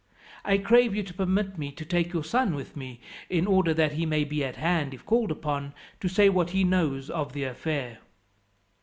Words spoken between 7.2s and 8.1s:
the affair."